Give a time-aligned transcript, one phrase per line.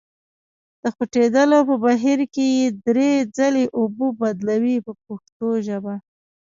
[0.81, 5.95] د خوټېدلو په بهیر کې یې درې ځلې اوبه بدلوئ په پښتو ژبه.